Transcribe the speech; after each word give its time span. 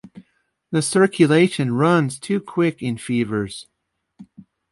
The 0.71 0.81
circulation 0.81 1.75
runs 1.75 2.17
too 2.17 2.39
quick 2.39 2.81
in 2.81 2.97
fevers. 2.97 3.67